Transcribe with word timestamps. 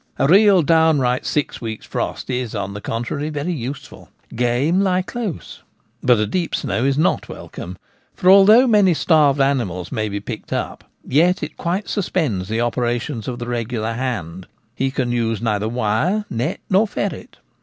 A 0.17 0.25
real, 0.25 0.63
downright 0.63 1.27
six 1.27 1.61
weeks' 1.61 1.85
frost 1.85 2.31
is, 2.31 2.55
on 2.55 2.73
the 2.73 2.81
contrary, 2.81 3.29
very 3.29 3.53
useful— 3.53 4.09
game 4.35 4.81
lie 4.81 5.03
close. 5.03 5.61
But 6.01 6.17
a 6.17 6.25
deep 6.25 6.55
snow 6.55 6.83
is 6.85 6.97
not 6.97 7.29
wel 7.29 7.49
come; 7.49 7.77
for, 8.15 8.27
although 8.31 8.65
many 8.65 8.95
starved 8.95 9.39
animals 9.39 9.91
may 9.91 10.09
be 10.09 10.19
picked 10.19 10.51
up, 10.51 10.83
yet 11.07 11.43
it 11.43 11.55
quite 11.55 11.87
suspends 11.87 12.49
the 12.49 12.61
operations 12.61 13.27
of 13.27 13.37
the 13.37 13.45
regular 13.45 13.93
hand: 13.93 14.47
he 14.73 14.89
can 14.89 15.11
neither 15.11 15.65
use 15.67 15.71
wire, 15.75 16.25
net, 16.31 16.61
nor 16.67 16.87
ferret. 16.87 17.37